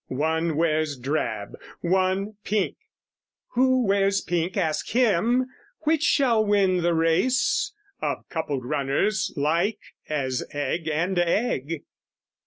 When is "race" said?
6.95-7.71